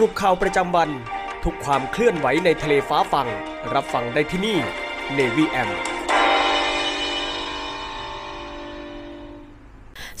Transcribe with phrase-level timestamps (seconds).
[0.00, 0.90] รุปข่าวประจำวัน
[1.44, 3.28] ทุกความเคลื่อนไหวในทะเลฟ้าฟัง
[3.74, 4.58] รับฟังได้ที่นี่
[5.16, 5.70] Navy M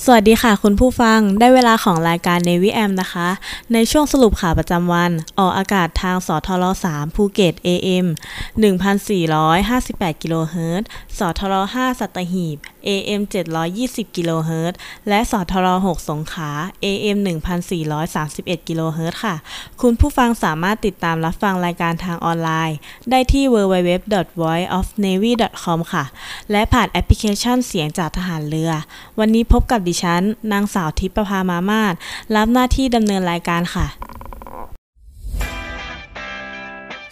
[0.04, 3.28] สวัสดีค่ะคุณผู้ฟังได้เวลาของรายการ Navy AM นะคะ
[3.72, 8.06] ในช่วงสรุปข่าวประจำวัน ออกอากาศทางสทร3ภูเก็ต AM
[9.34, 12.58] 1458 กิโลเฮิรตซ์สทร5สัตหีบ
[12.88, 13.22] AM
[13.70, 14.76] 720กิโลเฮิรตซ์
[15.08, 16.50] และสทร6สงขา
[16.84, 17.18] AM
[17.92, 19.34] 1431กิโลเฮิรตซ์ค่ะ
[19.80, 22.76] คุณผู้ฟังสามารถติดตามรับฟังรายการทางออนไลน์
[23.10, 26.04] ได้ที่ www.voiceofnavy.com ค่ะ
[26.50, 28.72] และผ่านแอปพลิเคชันเสียงจากทหารเรือ
[29.18, 31.94] วันนี้พบกับดิฉัน นางสาวทิพประภามามาศ
[32.36, 33.86] รับหน้าที่ดำเนินรายการค่ะ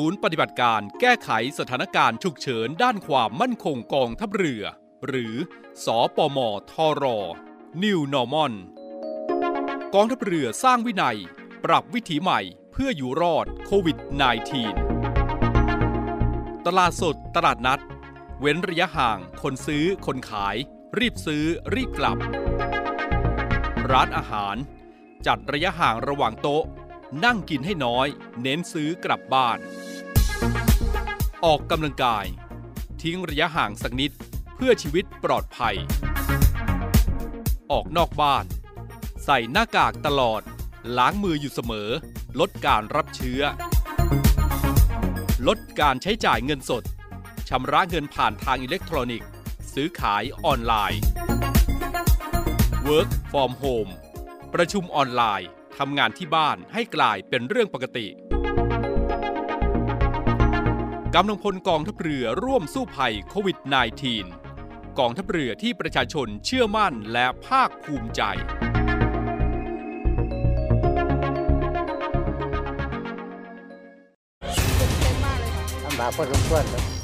[0.00, 4.62] ศูนย์ปฏิบัติการแก้ไขสถานการณ์ฉุกเฉินด้านความมั่นคงกองทัพเรือ
[5.06, 5.34] หรือ
[5.84, 6.38] สอปม
[6.72, 7.04] ทร
[7.82, 8.52] New Normal
[9.94, 11.18] กองทัพเรือสร้างวินัย
[11.64, 12.40] ปรับวิถีใหม่
[12.72, 13.96] เพื่ออยู่รอดโควิด
[15.70, 17.80] -19 ตลาดสดตลาดนัด
[18.40, 20.56] เว้นระยะห่างคนซื้อคนขาย
[20.98, 21.44] รีบซื้อ
[21.74, 22.18] รีบกลับ
[23.90, 24.56] ร้านอาหาร
[25.26, 26.64] จัดระยะห่างระหว่างโต๊ะ
[27.24, 28.06] นั่งกินให้น้อย
[28.42, 29.58] เน้นซื้อกลับบ้าน
[31.44, 32.26] ออกกำลังกาย
[33.02, 34.12] ทิ้งระยะห่างสักนิด
[34.54, 35.76] เพื่อชีวิตปลอดภัย
[37.72, 38.44] ออกนอกบ้าน
[39.24, 40.42] ใส่หน้ากากตลอด
[40.98, 41.90] ล้างมืออยู่เสมอ
[42.40, 43.40] ลดการรับเชื้อ
[45.46, 46.82] ลดการใช้จ่ายเงินสด
[47.48, 49.28] ชำระเงินผ่านทางอิเล็กทรอนิกส์
[49.74, 51.00] ซื้อขายออนไลน์
[52.88, 53.90] Work from home
[54.54, 58.06] ประชุมออนไลน์ ทำงานที่บ้านให้กลายเป็นเรื่องปกติ
[61.14, 63.58] กำลังพลกองทัพเรือร่วมสู้ภัยโควิด
[64.28, 68.22] -19 กองทัพเรือที่ประชาชนเชื่อมั่นและภาคภูมิใจ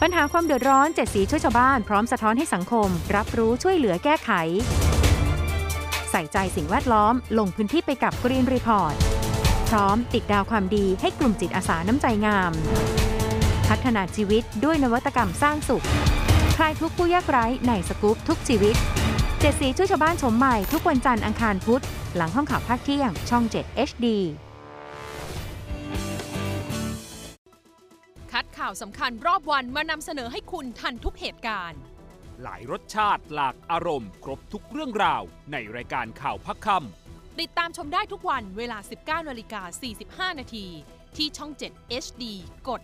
[0.02, 4.30] ปัญหาความเดือดร้อนเจ็ดสีช่วยชาวบ้านพร้อมสะท้อนให้สังคม รับรู้ช่วยเหลือแก้ไข
[6.12, 8.94] ใส่ใจสิ่งแวดล้อม ลงพื้นที่ไปกับ Green Report
[9.68, 12.52] พร้อมติดดาวความดีให้กลุ่มจิตอาสาน้ำใจงาม
[13.68, 15.84] พัฒนาชีวิตด้วยนวัตกรรมสร้างสุข
[16.56, 18.76] คลายทุกผู้ยากไร้ในสกู๊ปทุกชีวิต
[19.40, 21.82] เจ็ดสีช่วยชาวบ้านชมใหม่ทุกวันจันทร์อังคารพุธ
[22.16, 24.06] หลังห้องข่าวภาคเที่ยง ช่อง 7 HD
[28.32, 31.80] คัดข่าวสำคัญรอบวันมานำเสนอให้คุณทันทุกเหตุการณ์
[32.42, 35.22] หลายรสชาติหลากอารมณ์ ครบทุกเรื่องราว
[35.52, 36.68] ในรายการข่าวพักค
[37.40, 39.62] ติดตามชมได้ทุกวันเวลา 19นาฬิกา
[40.30, 40.66] 45 นาที
[41.16, 42.24] ที่ช่อง 7 HD
[42.68, 42.82] กด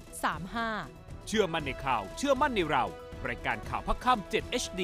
[0.62, 2.84] 35ำเชื่อมั่นในข่าว เชื่อมั่นในเรา
[3.28, 4.82] รายการข่าวพักคำ7 HD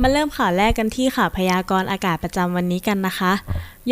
[0.00, 3.32] มาเริ่มข่าวแรกกันที่ข่าวพยากรณ์อากาศประจำวันนี้กันนะคะ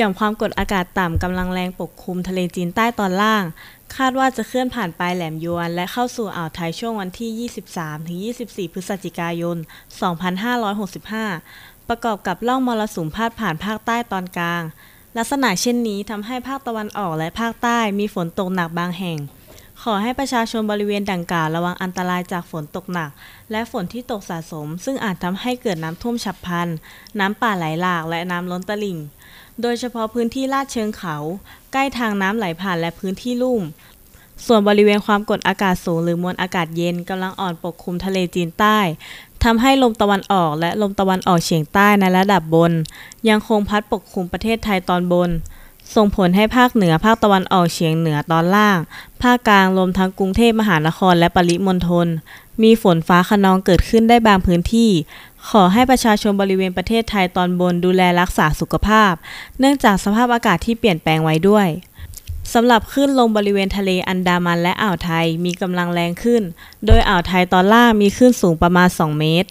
[0.01, 3.45] หย่อมความกดอากาศต่ำกำลังแรงปกคลุมทะเลจีนใต้ตอนล่าง
[3.97, 7.51] คาดว่าจะเคลื่อนผ่านปลายแหลมยวน และเข้าสู่อ่าวไทยช่วงวันที่
[8.67, 9.57] 23-24 พฤศจิกายน
[10.73, 14.63] 2565 ประกอบกับล่องมรสุมพาดผ่านภาคใต้ตอนกลาง
[15.17, 19.19] ลักษณะเช่นนี้ทำให้ภาคตะวันออกและภาคใต้มีฝนตกหนักบางแห่ง
[19.83, 23.11] ขอให้ประชาชนบริเวณดังกล่าวระวังอันตรายจากฝนตกหนัก
[23.51, 26.69] และฝนที่ตกสะสม ซึ่งอาจทำให้เกิดน้ำท่วมฉับพลัน
[27.21, 28.99] น้ำป่าไหลหลากและน้ำล้นตลิ่ง
[29.63, 31.17] โดยเฉพาะพื้นที่ลาดเชิงเขา
[31.73, 33.63] ใกล้ทางน้ำไหลผ่านและพื้นที่ลุ่ม
[34.47, 38.79] ส่วนบริเวณความกดอากาศสูงหรือมวลอากาศเย็นกำลังอ่อนปกคลุมทะเลจีนใต้
[39.45, 42.73] ทำให้ลมตะวันออกและลมตะวันออกเฉียงใต้ในระดับบน
[43.29, 45.31] ยังคงพัดปกคลุมประเทศไทยตอนบน
[45.95, 48.79] ส่งผลให้ภาคเหนือภาคตะวันออกเฉียงเหนือตอนล่าง
[49.23, 52.07] ภาคกลางรวมทั้งกรุงเทพมหานครและปริมณฑล
[52.63, 54.91] มีฝนฟ้าคะนองเกิดขึ้นได้บางพื้นที่
[55.49, 59.13] ขอให้ประชาชนบริเวณประเทศไทยตอนบนดูแลรักษาสุขภาพ
[59.59, 61.69] เนื่องจากสภาพอากาศที่เปลี่ยนแปลงไว้ด้วย
[62.55, 66.43] สำหรับคลื่นลมบริเวณทะเลอันดามันและอ่าวไทยมีกำลังแรงขึ้น
[66.87, 69.49] โดยอ่าวไทยตอนล่างมีคลื่นสูงประมาณ 2 เมตร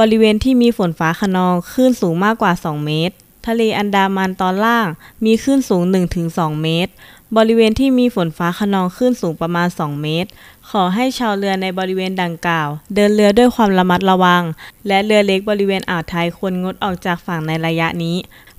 [0.00, 3.14] บริเวณที่มีฝนฟ้าคะนองคลื่นสูงมากกว่า 2 เมตร
[3.46, 4.86] ทะเลอันดามันตอนล่าง
[5.24, 5.82] มีคลื่นสูง
[6.22, 6.92] 1-2 เมตร
[7.36, 10.30] บริเวณที่มีฝนฟ้าคะนองคลื่นสูงประมาณ 2 เมตร
[10.70, 14.42] ขอให้ชาวเรือในบริเวณดังกล่าว เดินเรือด้วยความระมัดระวัง
[14.88, 18.16] และเรือเล็กบริเวณอ่าวไทยควรงดออกจากฝั่งในระยะนี้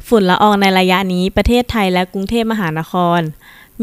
[0.07, 3.21] ฝุ่นละอองในระยะนี้ประเทศไทยและกรุงเทพมหานคร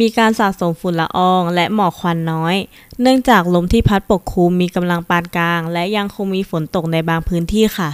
[0.01, 2.57] มีการสะสมฝุ่นละอองและหมอกควันน้อย
[3.01, 7.91] เนื่องจากลมที่พัดปกคลุมมีกำลังปานกลาง และยังคงมีฝนตกในบางพื้นที่ค่ะ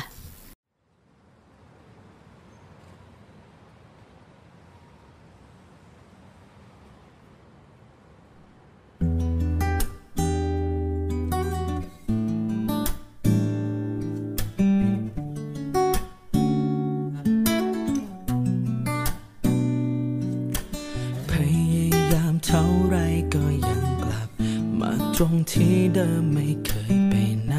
[25.21, 27.15] ตรงที่เดิมไม่เคยไป
[27.47, 27.55] ไหน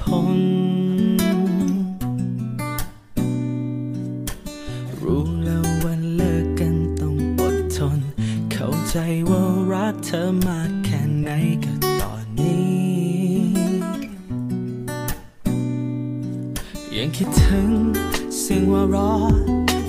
[0.00, 0.40] พ้น
[5.02, 7.98] รู้แล้วว่าเลิกกันต้องอดทน
[8.52, 8.96] เข้าใจ
[9.30, 11.30] ว่ารักเธอมากแค่ไหน
[11.64, 12.70] ก็ตอนนี้
[16.96, 17.70] ยังคิดถึง
[18.38, 19.12] เสียงว่าเรอ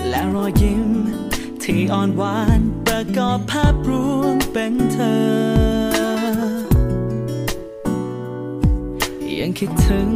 [0.10, 0.86] และรอยยิ้ม
[1.63, 5.00] ที่อ่อนหวานประกอบภาพรวมเป็นเธ
[5.58, 5.61] อ
[9.51, 10.10] ยังคิดถึง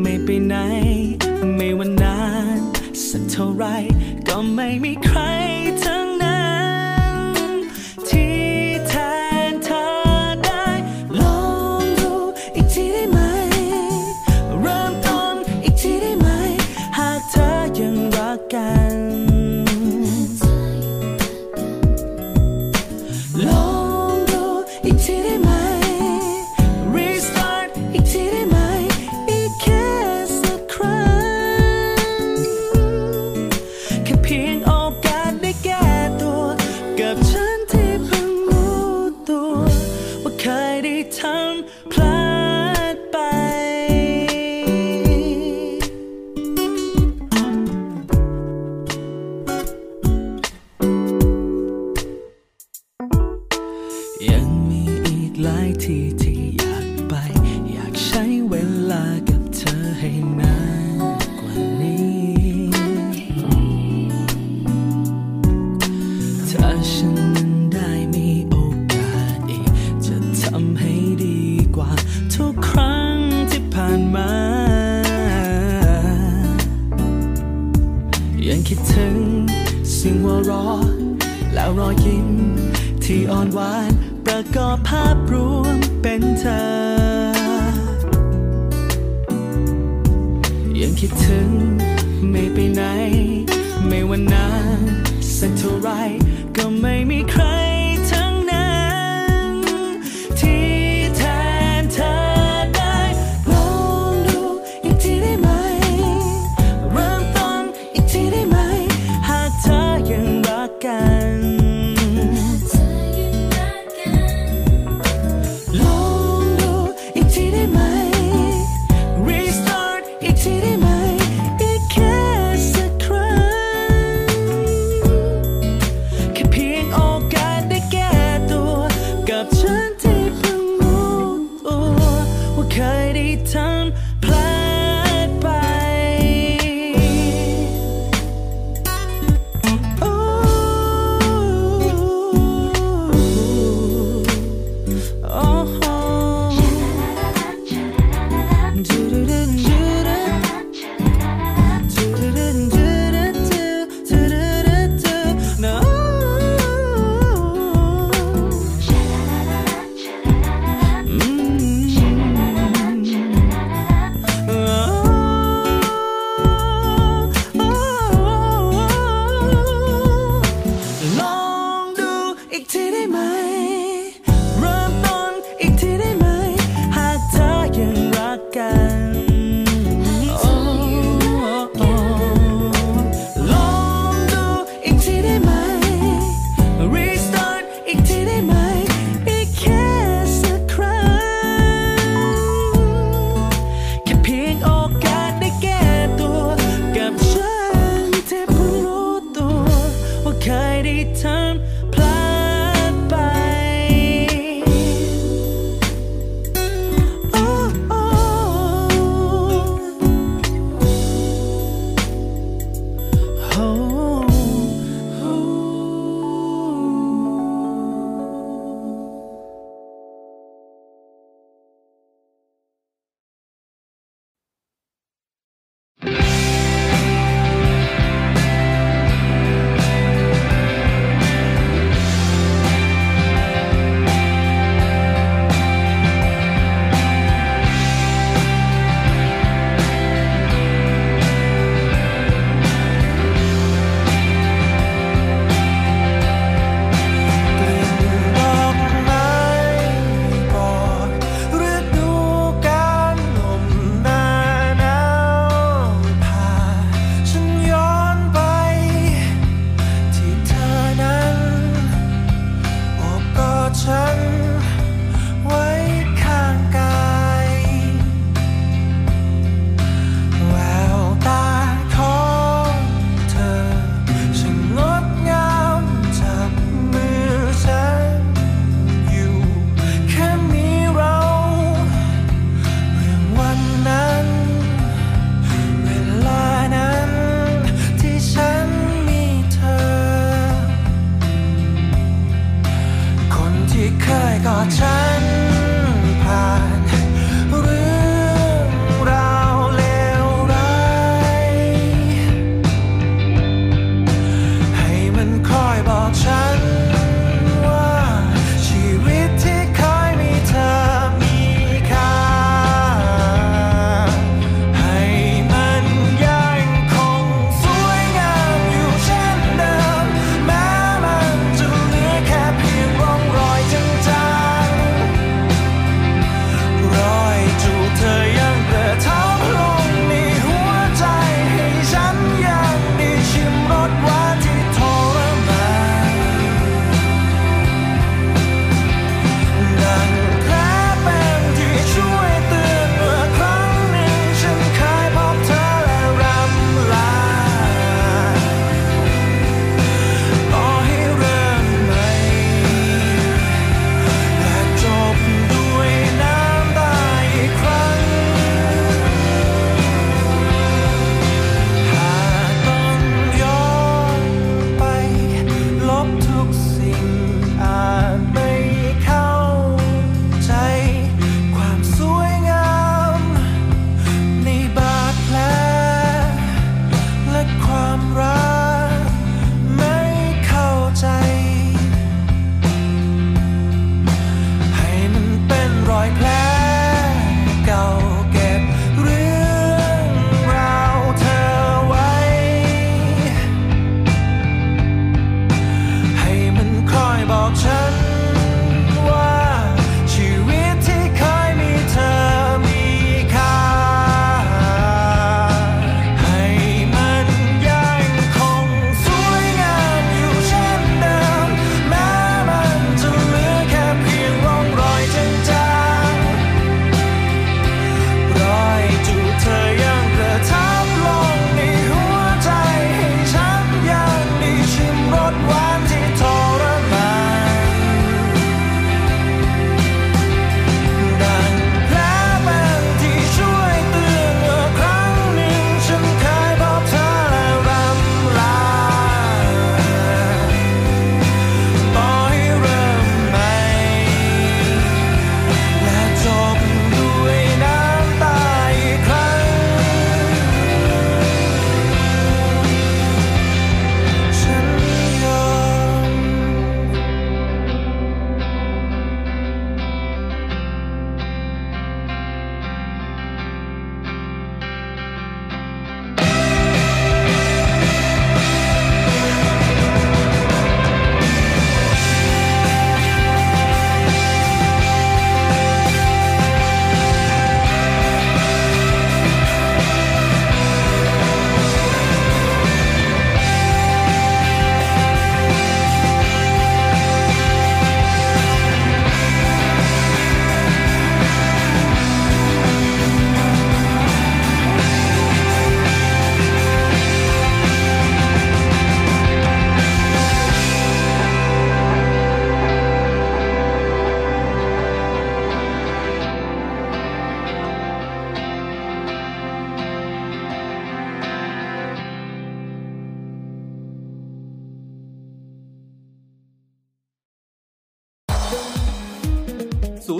[0.00, 0.54] ไม่ไปไหน
[1.56, 2.18] ไม่วันนา
[2.56, 2.60] น
[3.06, 3.64] สักเท่าไร
[4.28, 5.20] ก็ไม่มีใคร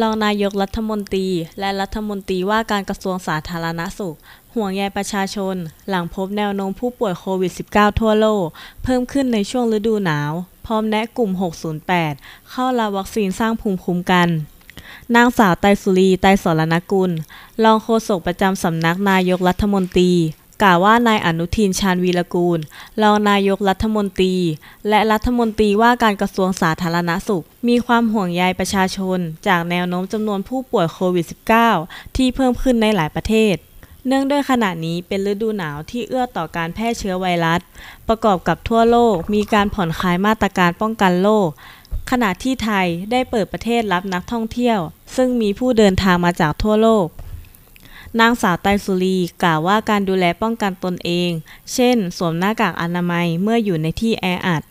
[0.00, 1.26] รองนายกรัฐมนตรี
[1.58, 4.16] และรัฐมนตรีว่าการกระทรวงสาธารณสุข
[4.54, 5.56] ห่วงใยประชาชน
[5.88, 8.44] หลังพบแนวโน้มผู้ป่วยโควิด -19 ทั่วโลก
[8.82, 10.32] เพิ่มขึ้นในช่วงฤดูหนาว
[10.66, 11.30] พร้อมแนะกลุ่ม
[11.90, 14.28] 608 เข้ารับวัคซีนสร้างภูมิคุ้มกัน
[15.14, 17.10] นางสาวไตสุรี ไตรสรณกุล
[17.64, 20.12] รองโฆษกประจำสำนักนายกรัฐมนตรี
[20.64, 22.58] กล่าวว่านายอนุทินชาญวีรกูล
[23.02, 24.34] รองนายกรัฐมนตรี
[24.88, 31.26] และรัฐมนตรีว่าการกระทรวงสาธารณสุข มีความห่วงใยประชาชน จากแนวโน้มจำนวนผู้ป่วยโควิด
[31.70, 33.54] -19 ที่เพิ่มขึ้นในหลายประเทศ
[34.06, 37.60] เนื่องด้วยขณะนี้เป็นฤดูหนาวที่เอื้อต่อการแพร่เชื้อไวรัส
[38.08, 41.48] ประกอบกับทั่วโลกมีการผ่อนคลายมาตรการป้องกันโรค
[42.10, 44.78] ขณะที่ไทยได้เปิดประเทศรับนักท่องเที่ยว
[45.16, 47.06] ซึ่งมีผู้เดินทางมาจากทั่วโลก
[48.20, 51.30] นางสาวไตสุรีกล่าวว่าการดูแลป้องกันตนเอง
[51.74, 54.62] เช่น สวมหน้ากากอนามัยเมื่ออยู่ในที่แออัด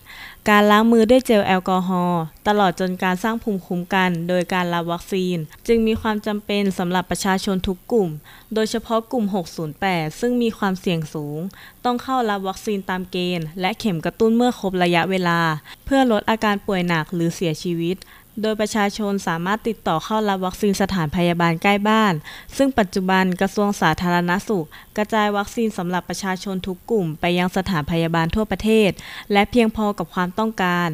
[0.50, 8.10] การล้างมือด้วยเจลแอลกอฮอล์ตลอดจนการสร้างภูมิคุ้มกัน โดยการรับวัคซีน จึงมีความจำเป็นสำหรับประชาชนทุกกลุ่ม
[8.54, 9.26] โดยเฉพาะกลุ่ม
[9.74, 11.40] 608 ซึ่งมีความเสี่ยงสูง
[11.86, 15.40] ต้องเข้ารับวัคซีนตามเกณฑ์ และเข็มกระตุ้นเมื่อครบระยะเวลา
[15.86, 17.96] เพื่อลดอาการป่วยหนักหรือเสียชีวิต
[18.42, 22.14] โดยประชาชนสามารถติดต่อเข้ารับวัคซีนสถานพยาบาลใกล้บ้าน
[22.58, 24.68] ซึ่งปัจจุบันกระทรวงสาธารณสุข
[24.98, 28.90] กระจายวัคซีนสำหรับประชาชนทุกกลุ่มไปยังสถานพยาบาลทั่วประเทศ
[29.32, 30.90] และเพียงพอกับความต้องการ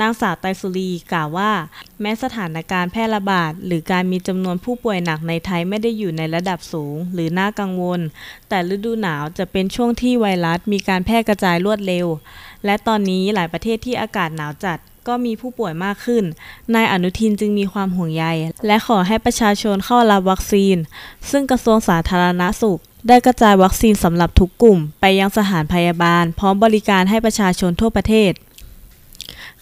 [0.00, 1.52] นางสาวไตสุรีกล่าวว่า
[2.00, 8.00] แม้สถานการณ์แพร่ระบาด หรือการมีจำนวนผู้ป่วยหนักในไทยไม่ได้อยู่ในระดับสูง หรือน่ากังวล
[8.48, 12.06] แต่ฤดูหนาวจะเป็นช่วงที่ไวรัสมีการแพร่กระจายรวดเร็ว
[12.64, 14.78] และตอนนี้หลายประเทศที่อากาศหนาวจัด
[15.08, 16.24] ก็มีผู้ป่วยมากขึ้น
[16.74, 18.24] นายอนุทินจึงมีความห่วงใย
[18.66, 20.76] และขอให้ประชาชนเข้ารับวัคซีน
[21.30, 28.32] ซึ่งกระทรวงสาธารณสุข ได้กระจายวัคซีนสำหรับทุกกลุ่ม ไปยังสถานพยาบาล พร้อมบริการให้ประชาชนทั่วประเทศ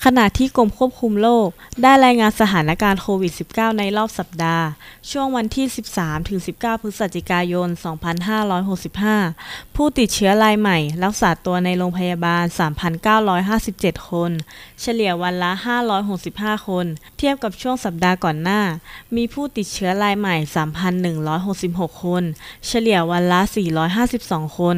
[0.06, 1.48] ขณะที่กรมควบคุมโรค
[1.82, 4.66] ได้รายงานสถานการณ์โควิด -19 ในรอบสัปดาห์
[5.10, 5.66] ช่วงวันที่
[6.24, 7.68] 13-19 พฤศจิกายน
[8.92, 12.44] 2565 ผู้ติดเชื้อรายใหม่รักษาตัวในโรงพยาบาล
[13.26, 14.30] 3,957 คน
[14.80, 15.52] เฉลี่ยวันละ
[16.10, 16.86] 565 คน
[17.18, 18.62] เทียบกับช่วงสัปดาห์ก่อนหน้า
[19.16, 20.36] มีผู้ติดเชื้อรายใหม่
[21.18, 22.22] 3,166 คน
[22.66, 23.40] เฉลี่ยวันละ
[23.98, 24.76] 452 คน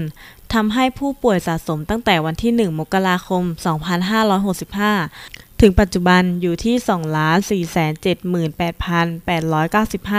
[0.53, 3.43] ทำให้ผู้ป่วยสะสมตั้งแต่วันที่ 1 มกราคม
[4.73, 6.77] 2565 ถึงปัจจุบันอยู่ที่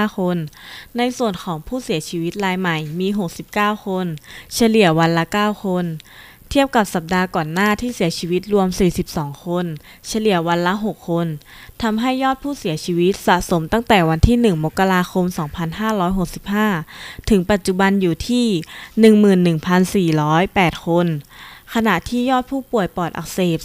[0.10, 0.38] 2,478,895 คน
[0.98, 3.08] ในส่วนของผู้เสียชีวิตรายใหม่มี
[3.48, 4.06] 69 คน
[4.54, 5.86] เฉลี่ยวันละ 9 คน
[6.50, 8.68] เทียบกับสัปดาห์ก่อนหน้าที่เสียชีวิตรวม
[9.06, 9.66] 42 คน
[10.08, 11.28] เฉลี่ยวันละ 6 คน
[11.82, 15.26] ทำให้ยอดผู้เสียชีวิตสะสมตั้งแต่วันที่ 1 มกราคม
[16.48, 18.48] 2565 ถึงปัจจุบันอยู่ที่
[20.12, 21.08] 11,408 คน
[21.74, 23.60] ขณะที่ยอดผู้ป่วยปอดอักเสบ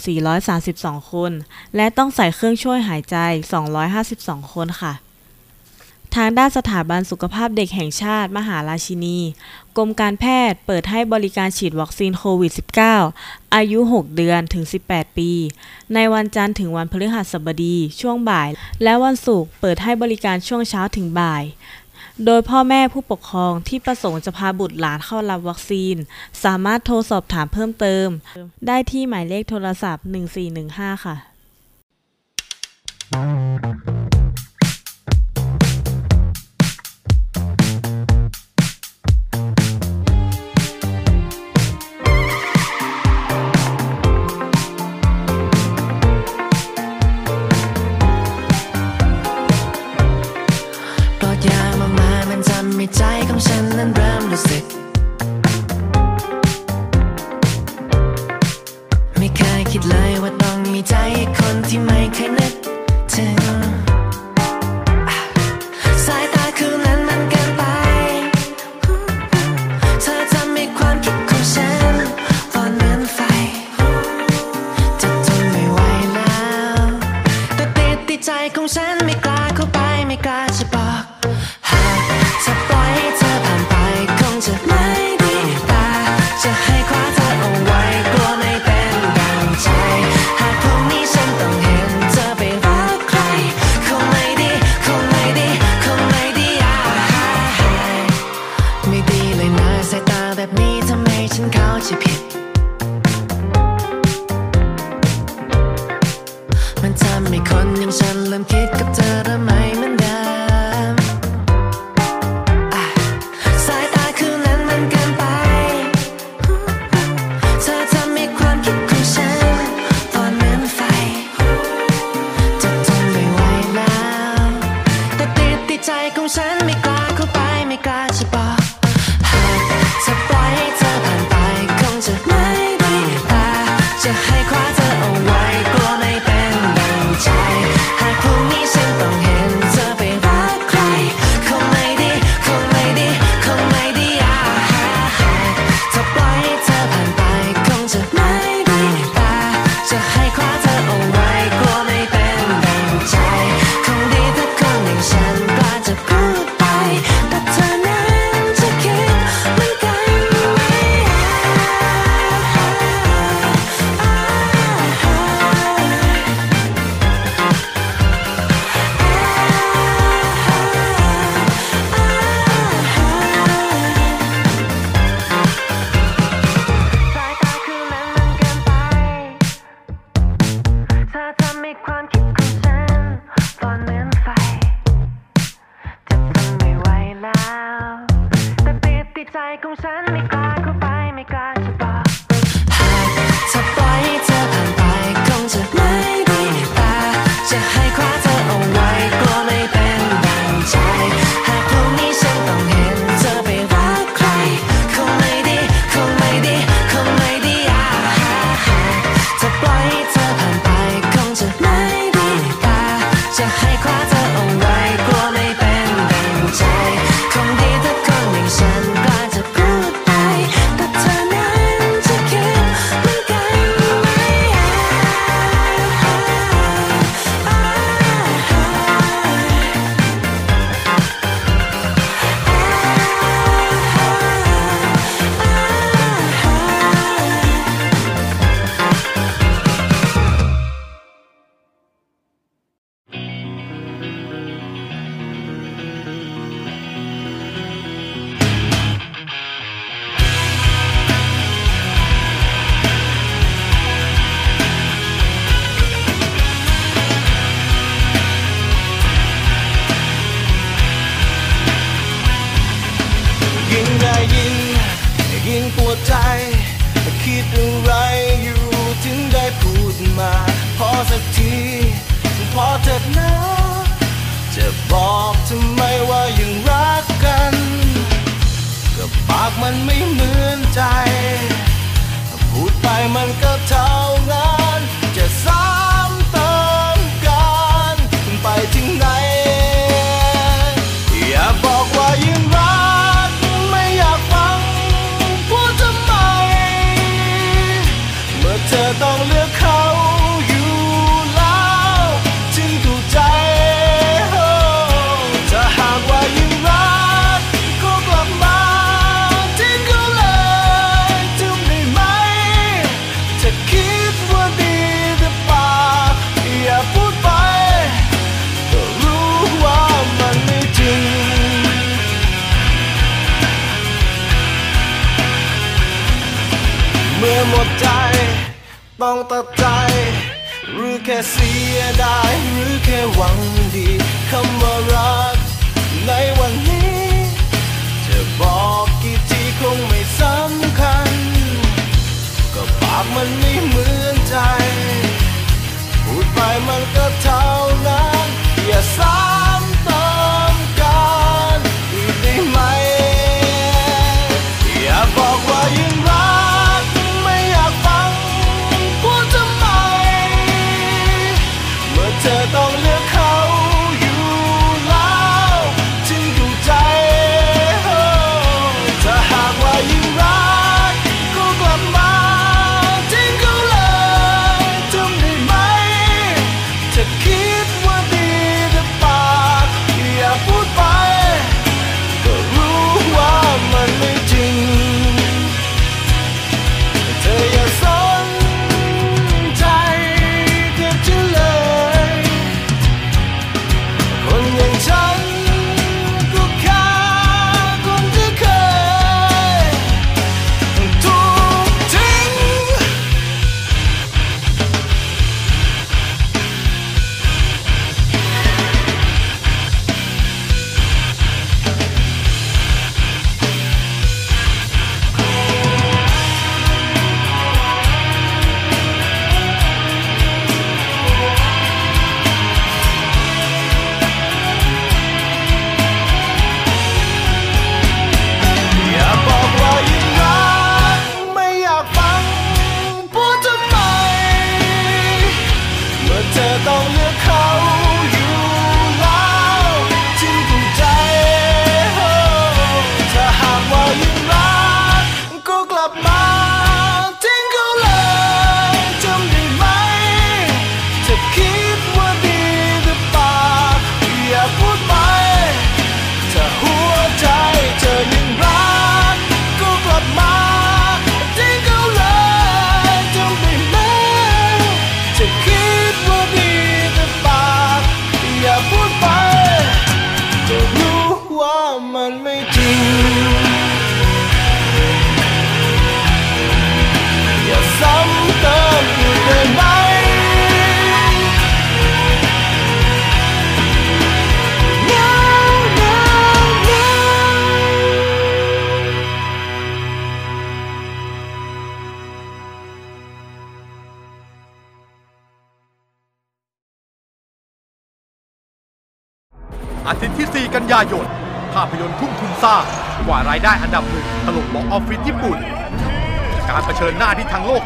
[0.51, 1.31] 432 คน
[1.75, 3.17] และต้องใส่เครื่องช่วยหายใจ
[3.85, 4.93] 252 คนค่ะ
[6.15, 9.17] ทางด้านสถาบันสุขภาพเด็กแห่งชาติ มหาราชินี
[9.77, 12.51] กรมการแพทย์เปิดให้บริการฉีดวัคซีนโควิด
[13.03, 15.31] -19 อายุ 6 เดือนถึง 18 ปี
[15.93, 18.49] ในวันจันทร์ถึงวันพฤหัสบดีช่วงบ่าย
[18.83, 21.43] และวันศุกร์เปิดให้บริการช่วงเช้าถึงบ่าย
[22.25, 25.95] โดยพ่อแม่ผู้ปกครองที่ประสงค์จะพาบุตรหลานเข้ารับวัคซีน
[26.43, 28.07] สามารถโทรสอบถามเพิ่มเติม
[28.67, 30.05] ได้ที่หมายเลขโทรศัพท์
[30.49, 31.15] 1415 ค่ะ
[54.49, 54.63] สึก
[59.17, 60.95] ไม่เคยคิดเลยว่าต้องมีใจ
[61.37, 62.00] คนที่ไม่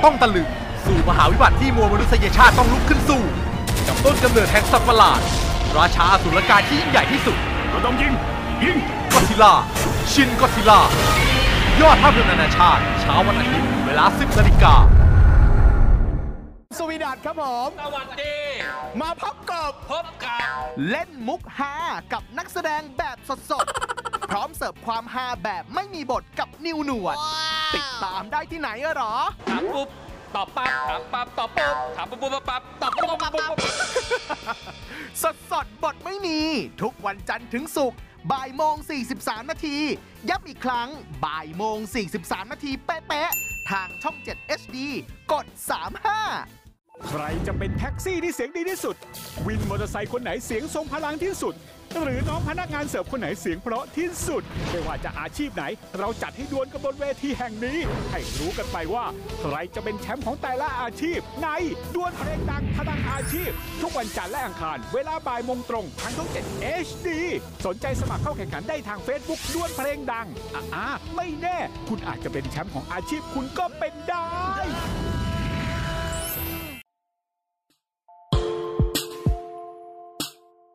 [0.05, 0.47] ต้องตะลึง
[0.85, 3.21] สู่มหาวิบัติที่มวลมนุษยชาติต้องลุกขึ้นสู้
[3.87, 5.19] กับต้นกำเนิดแห่งสัตว์ประหลาด
[5.77, 7.37] ราชาอสุรกายที่ยิ่งใหญ่ที่สุด
[7.73, 8.13] ก็ต้องยิง
[8.63, 8.77] ยิง
[9.13, 9.53] ก็ซิล่า
[10.11, 10.79] ชินก็ซิล่า
[11.81, 14.75] ยอดภาพยนตร์นานาชาติ เช้าวันอาทิตย์เวลา 10นาฬิกา
[16.77, 18.35] สวีดัตครับผม สวัสดี
[19.01, 20.57] มาพบกับพบกับ
[20.89, 21.75] เล่นมุกฮา
[22.13, 23.17] กับนักแสดงแบบ
[23.51, 27.17] สดๆ พร้อมเสิร์ฟความฮาแบบไม่มีบทกับนิวหนวด
[27.77, 29.13] ติดตามได้ที่ไหนอะหรอ
[29.49, 29.89] ถามปุ๊บ
[30.35, 33.57] ตอบปั๊บถามปั๊บตอบปุ๊บถามปุ๊บปุ๊บปั๊บตอบปุ๊บปุ๊บปุ๊บปุ๊บ
[35.23, 36.39] สดสดๆบทไม่มี
[36.81, 37.99] ทุกวันจันทร์ถึงศุกร์
[38.31, 38.75] บ่ายโมง
[39.13, 39.77] 43 นาที
[40.29, 40.89] ย้ำอีกครั้ง
[41.25, 41.77] บ่ายโมง
[42.15, 44.77] 43 นาทีเป๊ะๆทางช่อง 7 HD
[45.31, 45.45] กด
[46.29, 48.95] 35ใครจะเป็นแท็กซี่ที่เสียงดีที่สุด
[49.45, 51.53] วินมอเตอร์ไซค์คนไหนเสียงทรงพลังที่สุด
[52.03, 55.63] หรือน้องพนักงานเสิร์ฟคนไหนเสียงเพราะที่สุด ไม่ว่าจะอาชีพไหน
[55.99, 57.77] เราจัดให้ดวลกันบนเวทีแห่งนี้
[58.11, 59.05] ให้รู้กันไปว่า
[59.41, 61.47] ใครจะเป็นแชมป์ของแต่ละอาชีพ ใน
[61.95, 63.49] ดวลเพลงดังพลังอาชีพ
[63.81, 67.07] ทุกวันจันทร์และอังคาร เวลาบ่ายมงตรงทางช่อง7 HD
[67.65, 70.27] สนใจสมัครเข้าแข่งขันได้ทาง Facebook ดวลเพลงดัง
[70.75, 71.57] อ่าไม่แน่
[71.89, 74.25] คุณอาจจะเป็นแชมป์ของอาชีพคุณก็เป็นได้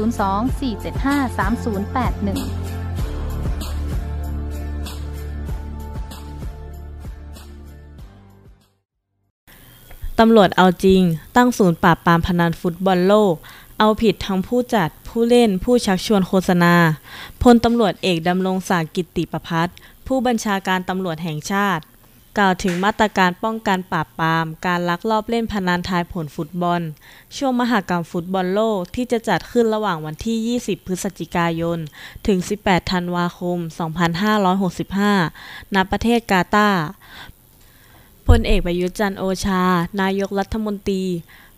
[10.20, 11.02] ตำรวจเอาจริง
[11.36, 13.34] ตั้งศูนย์ปราบปรามพนันฟุตบอลโลก
[13.80, 16.76] เอาผิดทั้งผู้จัด ผู้เล่น ผู้ชักชวนโฆษณา
[17.44, 19.76] พลตำรวจเอกดำรงศักดิ์กิตติประพัฒน์
[20.08, 21.84] ผู้บัญชาการตำรวจแห่งชาติ
[22.40, 26.82] กล่าวถึงมาตรการป้องกันปราบปรามการลักลอบเล่นพนันทายผลฟุตบอล
[27.38, 31.80] ช่วงมหกรรมฟุตบอลโลกที่จะจัดขึ้นระหว่างวันที่ 20 พฤศจิกายน
[32.28, 33.58] ถึง 18 ธันวาคม
[34.48, 36.84] 2565 ณ ประเทศกาตาร์
[38.28, 39.64] พลเอกประยุทธ์จันโอชา
[40.02, 41.04] นายกรัฐมนตรี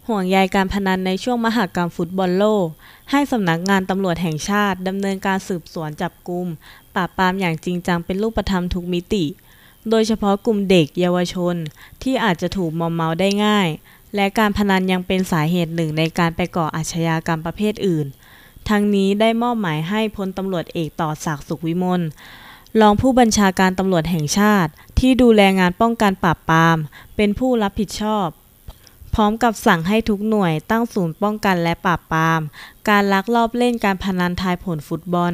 [0.08, 2.68] ห่วงใยการพนันในช่วงมหกรรมฟุตบอลโลก
[3.12, 6.48] ให้สำนักงานตำรวจแห่งชาติดำเนินการสืบสวนจับกลุ่ม
[6.96, 9.26] ปราบปรามอย่างจริงจังเป็นรูปธรรมทุกมิติ
[9.90, 11.56] โดยเฉพาะกลุ่มเด็กเยาวชน
[12.04, 13.68] ที่อาจจะถูกมอมเมาได้ง่าย
[14.16, 18.08] และการพนันยังเป็นสาเหตุหนึ่งในการไปก่ออาชญากรรมประเภทอื่น
[18.70, 22.02] ทั้งนี้ได้มอบหมายให้พลตำรวจเอกต่อศักดิ์สุขวิมล
[22.82, 26.78] รองผู้บัญชาการตำรวจแห่งชาติ ที่ดูแลงานป้องกันปราบปราม
[27.16, 28.28] เป็นผู้รับผิดชอบ
[29.16, 32.42] พร้อมกับสั่งให้ทุกหน่วยตั้งศูนย์ป้องกันและปราบปราม
[32.90, 35.34] การลักลอบเล่นการพนันทายผลฟุตบอล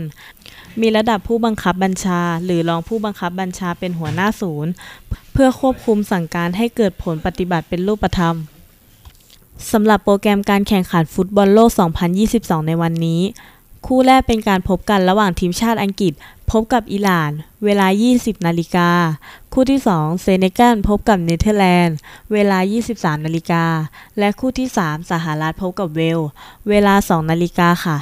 [0.81, 4.71] มีระดับผู้บังคับบัญชา หรือรองผู้บังคับบัญชาเป็นหัวหน้าศูนย์
[5.33, 8.35] เพื่อควบคุมสั่งการให้เกิดผลปฏิบัติเป็นรูปธรรม
[9.71, 11.69] สำหรับโปรแกรมการแข่งขันฟุตบอลโลก
[12.19, 13.21] 2022 ในวันนี้
[13.85, 16.13] คู่แรกเป็นการพบกันระหว่างทีมชาติอังกฤษ
[16.51, 17.31] พบกับอิหร่าน
[17.65, 18.89] เวลา 20 นาฬิกา
[19.53, 21.97] คู่ที่ 2 เซเนกัลพบกับเนเธอร์แลนด์
[22.33, 22.57] เวลา
[22.91, 23.63] 23 นาฬิกา
[24.19, 26.19] และคู่ที่ 3 สหรัฐพบกับเวล
[26.69, 27.97] เวลา 2 นาฬิกาค่ะ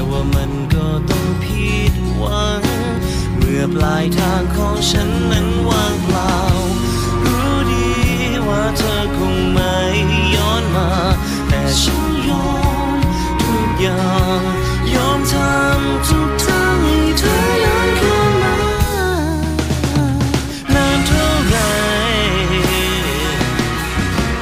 [0.00, 2.62] แต่ว่ามันก็ต้องผิดหวัง
[3.36, 6.36] เมื่อปลายทางของฉันนั้นว่างเปล่า
[7.24, 7.88] รู้ดี
[8.48, 9.76] ว่าเธอคงไม่
[10.36, 10.90] ย้อนมา
[11.48, 12.50] แต่ฉันยอ
[12.94, 12.96] ม
[13.42, 14.42] ทุกอย่าง
[14.94, 18.56] ยอมทำทุกทางให้เธอย้อนคืนมา
[20.74, 21.56] นาเท่าไร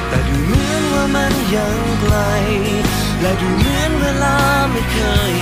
[0.07, 2.15] แต่ดูเหมือนว่ามันยังไกล
[3.21, 4.37] และดูเหมือนเวลา
[4.71, 4.97] ไม่เค
[5.31, 5.33] ย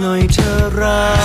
[0.00, 1.17] หน่อยเธอรัก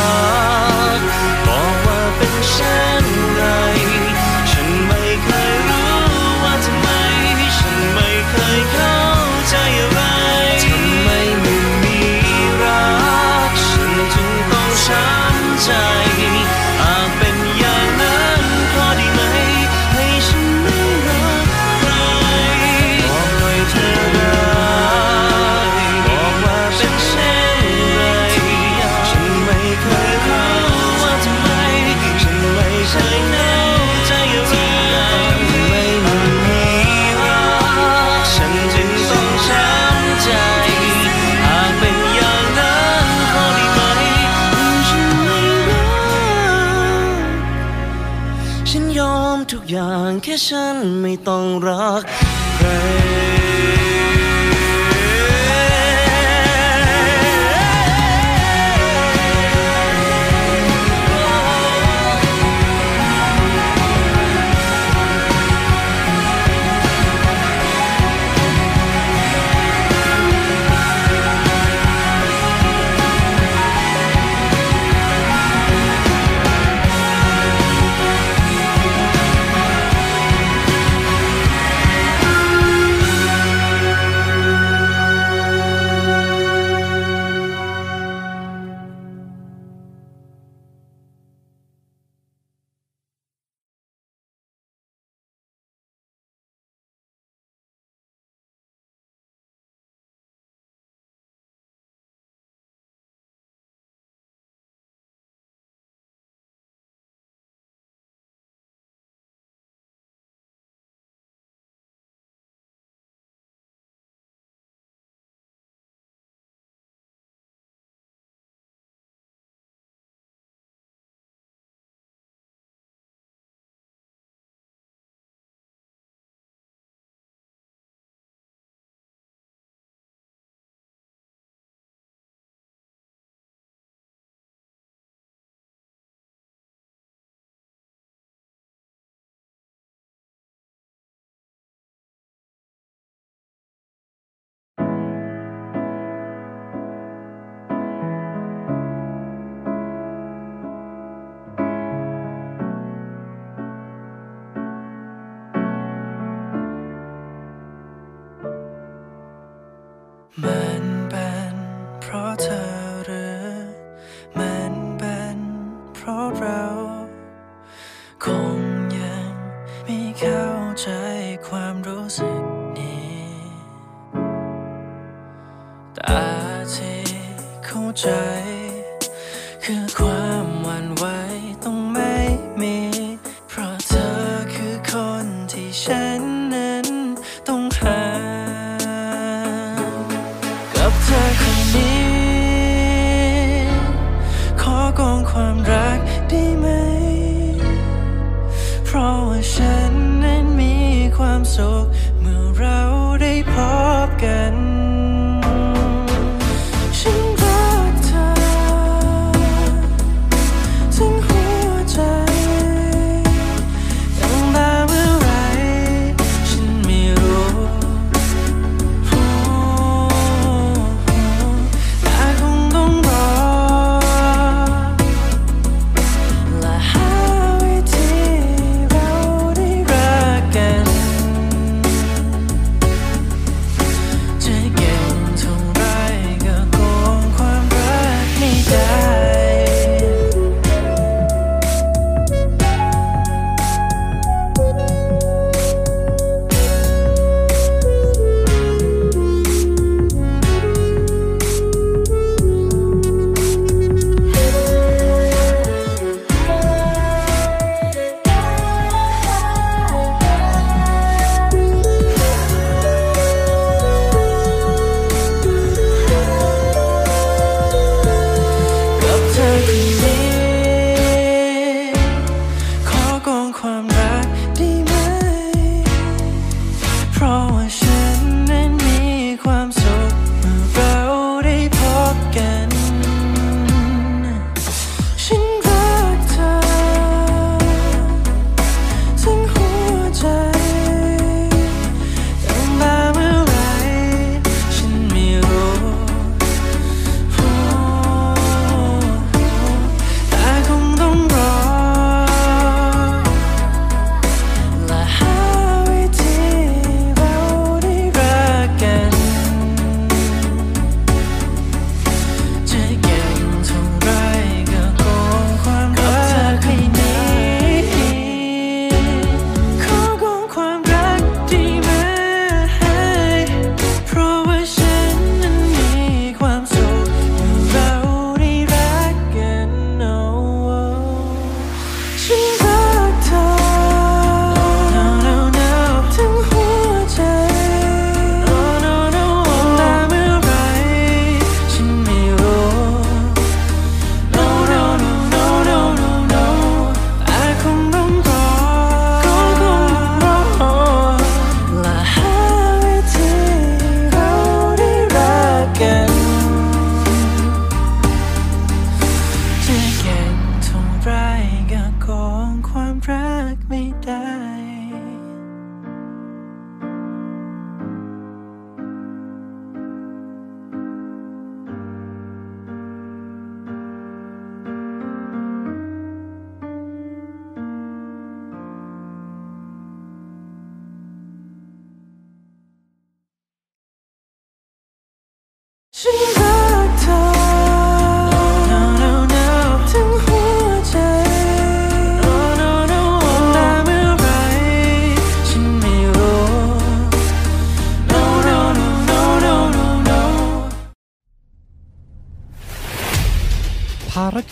[50.34, 52.04] แค่ฉันไม่ต้องรัก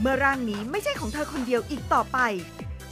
[0.00, 2.18] เมื่อร่างนี้ไม่ใช่ของเธอคนเดียวอีกต่อไป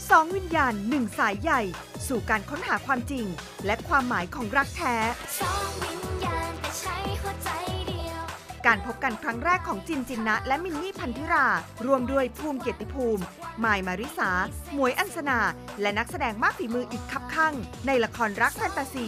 [0.09, 1.61] สองวิญญาณหนึ่งสายใหญ่
[2.07, 3.25] สู่การค้นหาความจริง
[3.65, 4.95] และความหมายของรักแท้
[8.67, 11.47] การพบกันครั้งแรกของจินจินนะ และมินนี่พันธิรา
[11.85, 13.23] รวมด้วยภูมิเกียรติภูมิ
[13.63, 14.31] มายมาริสา
[14.73, 15.39] หมวยอัญสนา
[15.81, 17.53] และนักแสดงมากฝีมืออีกคับข้าง
[17.87, 19.07] ในละครรักแฟนตาซี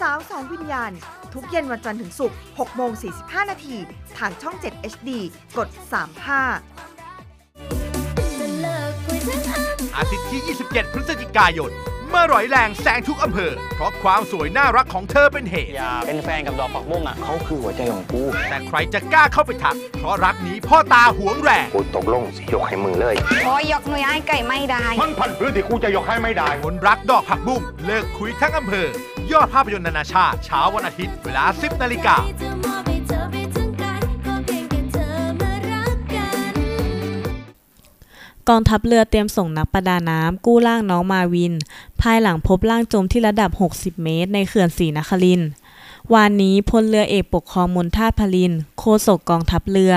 [0.00, 0.92] สาวสองวิญญาณ
[1.32, 2.92] ทุกเย็นวันจันทร์ถึงศุกร์6โมง
[3.22, 3.76] 45 นาที
[4.18, 5.10] ทางช่อง 7 HD
[5.56, 5.68] กด
[6.34, 6.95] 35
[9.96, 11.72] อาทิตย์ที่ 27 พฤศจิกายน
[12.10, 23.14] เมื่อร่อยแรงแซงทุกอำเภอ เพราะความสวยน่ารักของเธอเป็นเหตุ อย่าเป็นแฟนกับดอกผักบุ้งอะเขาคือหัวใจของกู แต่ใครจะกล้าเข้าไปทัก เพราะรักนี้พ่อตาหวงแรงกูตกลงสิยกให้มึงเลย
[23.46, 28.86] พอยกหน่วยไอ้ไก่ไม่ได้ มันพันพื้นที่กูจะยกให้ไม่ได้ คนรักดอกผักบุ้งเลิกคุยทั้งอำเภอ
[29.32, 32.16] ยอดภาพยนตร์นานาชาติเช้าวันอาทิตย์เวลา 10นาฬิกา
[38.48, 41.54] กองทัพเรือเตรียมส่งนักประดาน้ำกู้ร่างน้องมาวิน
[42.00, 45.50] ภายหลังพบร่างจมที่ระดับ 60 เมตร ในเขื่อนศรีนครินทร์
[46.14, 49.94] วานนี้พลเรือเอกปกครองมนทาพลินโฆษกกองทัพเรือ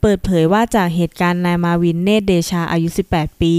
[0.00, 3.54] เปิดเผยว่าจากเหตุการณ์นายมาวินเนตเดชาอายุ 18 ปี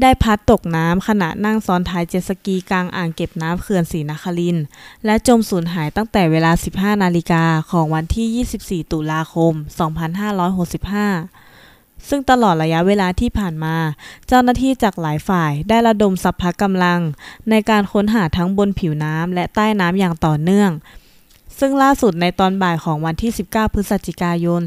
[0.00, 4.56] ได้พัดตกน้ำขณะนั่งซ้อนท้ายเจ็ตสกีกลางอ่างเก็บน้ำเขื่อนศรีนคริน
[5.04, 11.43] และจมสูญหายตั้งแต่เวลา 15 นาฬิกาของวันที่ 24 ตุลาคม 2565
[12.08, 13.76] ซึ่งตลอดระยะเวลาที่ผ่านมา
[14.28, 17.00] เจ้าหน้าที่จากหลายฝ่ายได้ระดมสัพพะกำลัง
[17.50, 20.70] ในการค้นหาทั้งบนผิวน้ำและใต้น้ำอย่างต่อเนื่อง
[21.58, 24.60] ซึ่งล่าสุดในตอนบ่ายของวันที่ 19 พฤศจิกายน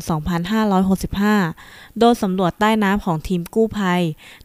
[1.17, 4.01] 2565 โดยสำรวจใต้น้ำของทีมกู้ภัย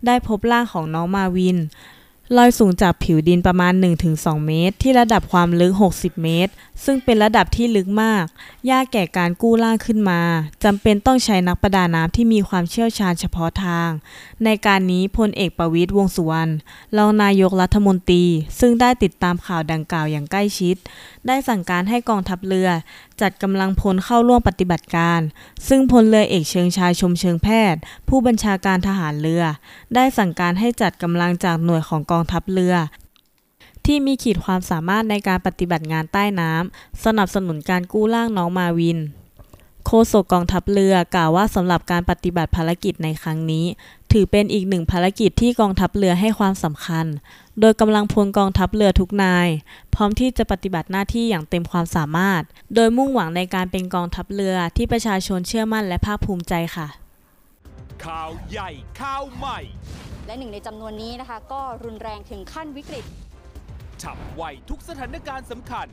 [0.06, 1.58] ได้พบร่างของน้องมาวิน
[2.36, 3.72] ลอยสูงจากผิวดินประมาณ
[4.10, 6.52] 1-2 เมตร ที่ระดับความลึก 60 เมตร
[6.84, 8.24] ซึ่งเป็นระดับที่ลึกมาก
[8.70, 10.20] ยากแก่การกู้ร่างขึ้นมา
[10.64, 13.90] จำเป็นต้องใช้นักประดาน้ำที่มีความเชี่ยวชาญเฉพาะทาง
[14.44, 16.52] ในการนี้พลเอกประวิตยวงสุวรรณ
[16.96, 18.24] รองนายกรัฐมนตรี
[18.60, 20.76] ซึ่งได้ติดตามข่าวดังกล่าวอย่างใกล้ชิด
[21.26, 22.68] ได้สั่งการให้กองทัพเรือ
[23.22, 25.20] จัดกำลังพลเข้าร่วมปฏิบัติการ
[25.68, 29.44] ซึ่งพลเรือเอกเชิงชายชมเชิงแพทย์ ผู้บัญชาการทหารเรือ
[29.94, 32.74] ได้สั่งการให้จัดกำลังจากหน่วยของกองทัพเรือ
[33.84, 38.98] ที่มีขีดความสามารถในการปฏิบัติงานใต้น้ำสนับสนุนการกู้ร่างน้องมาวิน
[39.86, 43.64] โฆษกกองทัพเรือกล่าวว่าสำหรับการปฏิบัติภารกิจในครั้งนี้
[44.12, 47.06] ถือเป็นอีกหนึ่งภารกิจที่กองทัพเรือให้ความสำคัญ
[47.60, 49.48] โดยกำลังพลกองทัพเรือทุกนาย
[49.94, 52.42] พร้อมที่จะปฏิบัติหน้าที่อย่างเต็มความสามารถ
[52.74, 56.88] โดยมุ่งหวังในการเป็นกองทัพเรือที่ประชาชนเชื่อมั่นและภาคภูมิใจค่ะ
[58.04, 59.58] ข่าวใหญ่ข่าวใหม่
[60.26, 63.04] และหนึ่งในจำนวนนี้นะคะ ก็รุนแรงถึงขั้นวิกฤต
[64.02, 65.86] ฉับไวทุกสถานการณ์สำคัญ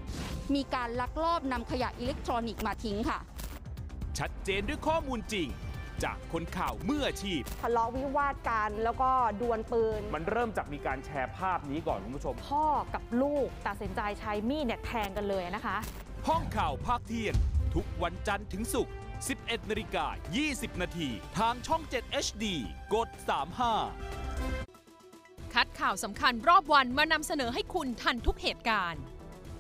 [0.56, 3.20] มีการลักลอบนำขยะอิเล็กทรอนิกส์มาทิ้งค่ะ
[4.18, 5.48] ชัดเจนด้วยข้อมูลจริง
[6.04, 9.10] จากคนข่าวมืออาชีพ ทะเลาะวิวาทกันแล้วก็
[9.42, 15.78] ดวลปืน มันเริ่มจากมีการแชร์ภาพนี้ก่อนคุณผู้ชม พ่อกับลูกตัดสินใจใช้มีดเนี่ยแทงกันเลยนะคะ
[16.28, 17.36] ห้องข่าวภาคเที่ยง
[17.76, 18.94] ทุกวันจันทร์ถึงศุกร์
[19.32, 20.06] 11นาฬิกา
[20.44, 22.46] 20 นาทีทางช่อง 7 HD
[22.94, 23.10] กด
[23.92, 29.02] 35คัดข่าวสำคัญรอบวันมานำเสนอให้คุณทันทุกเหตุการณ์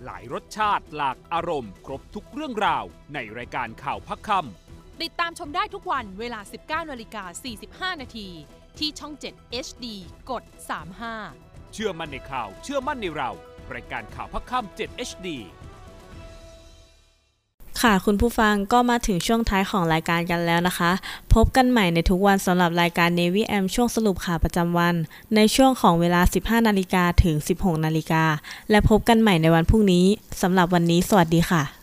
[0.05, 2.83] หลายรสชาติหลากอารมณ์ ครบทุกเรื่องราว
[3.13, 4.68] ในรายการข่าวพักคำ
[5.05, 6.39] ติดตามชมได้ทุกวันเวลา
[6.85, 7.23] 19นาฬิกา
[7.93, 8.27] 45 นาที
[8.77, 9.85] ที่ช่อง 7 HD
[10.29, 10.43] กด
[11.09, 13.29] 35 เชื่อมั่นในข่าว เชื่อมั่นในเรา
[13.73, 15.27] รายการข่าวพักค่ำ7 HD
[17.81, 20.91] ค่ะคุณผู้ฟังก็มาถึงช่วงท้ายของรายการกันแล้วนะคะ
[21.33, 24.95] พบกันใหม่ในทุกวันสำหรับรายการ Navy M ช่วงสรุปข่าวประจำวัน
[25.35, 28.23] ในช่วงของเวลา 15 นาฬิกาถึง 16 นาฬิกา
[28.69, 30.05] และพบกันใหม่ในวันพรุ่งนี้
[30.41, 31.78] สำหรับวันนี้สวัสดีค่ะ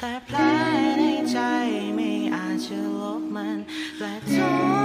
[0.00, 0.36] แต่แผล
[0.98, 1.38] ในใจ
[1.94, 3.58] ไม่อาจจะลบมัน
[4.00, 4.77] และทุก